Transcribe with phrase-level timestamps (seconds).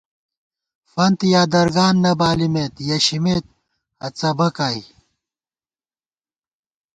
[0.91, 3.45] فنت یا درگان نہ بالِمېت یَہ شِمېت
[4.03, 4.83] ہَڅَبَک آئی